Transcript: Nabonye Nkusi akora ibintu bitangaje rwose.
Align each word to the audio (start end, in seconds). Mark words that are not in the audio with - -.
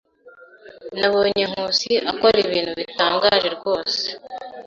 Nabonye 0.99 1.43
Nkusi 1.49 1.91
akora 2.11 2.37
ibintu 2.45 2.71
bitangaje 2.79 3.47
rwose. 3.57 4.01